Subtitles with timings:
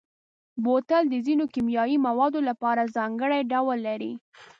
[0.63, 4.13] بوتل د ځینو کیمیاوي موادو لپاره ځانګړی ډول لري.